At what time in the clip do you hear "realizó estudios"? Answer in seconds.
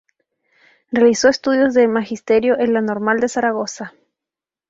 0.89-1.75